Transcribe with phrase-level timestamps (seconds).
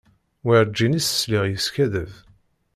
[0.45, 2.11] Werǧin i s-sliɣ yeskaddeb.